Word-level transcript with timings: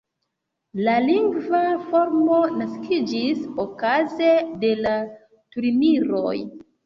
La 0.85 0.93
lingva 1.07 1.59
formo 1.89 2.39
naskiĝis 2.61 3.43
okaze 3.65 4.31
de 4.63 4.73
la 4.87 4.95
turniroj. 5.57 6.35